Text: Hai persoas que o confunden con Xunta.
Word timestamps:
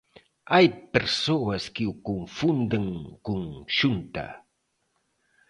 Hai 0.53 0.67
persoas 0.95 1.63
que 1.75 1.83
o 1.91 1.93
confunden 2.09 2.85
con 3.25 3.39
Xunta. 3.77 4.25